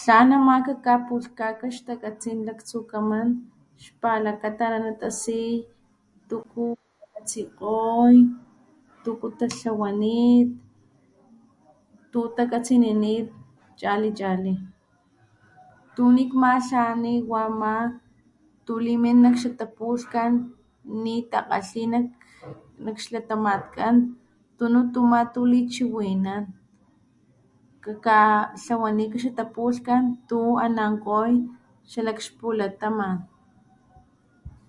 Tlan 0.00 0.28
ama 0.38 0.56
kakapulhkanika 0.66 1.66
xtakatsin 1.76 2.38
laktsukaman 2.46 3.28
xpalakata 3.84 4.64
ana 4.78 4.90
tasi 5.00 5.42
tuku 6.28 6.64
katsikgoy 7.12 8.14
tuku 9.04 9.26
tatlawanit 9.38 10.48
tutakatsininit 12.12 13.26
chali 13.80 14.10
chali 14.18 14.54
tu 15.94 16.04
nikmatlani 16.16 17.14
wa 17.30 17.40
ama 17.50 17.74
tulimin 18.66 19.18
nak 19.24 19.34
xatapulhkan 19.42 20.30
nitakgalhi 21.02 21.82
nak 22.84 22.96
xlatamatkan 23.04 23.94
tunu 24.56 24.80
tu 24.92 25.00
ama 25.06 25.20
tulichiwinanan 25.34 26.44
kakatlawanika 27.84 29.16
xatapulhkan 29.24 30.02
tu 30.28 30.38
anankgoy 30.66 31.32
xalakxpulataman 31.90 33.16